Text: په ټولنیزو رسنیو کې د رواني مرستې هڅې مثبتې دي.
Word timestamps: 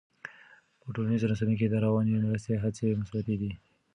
په 0.79 0.87
ټولنیزو 0.95 1.29
رسنیو 1.31 1.59
کې 1.59 1.67
د 1.69 1.75
رواني 1.85 2.13
مرستې 2.25 2.53
هڅې 2.63 2.97
مثبتې 3.01 3.35
دي. 3.41 3.51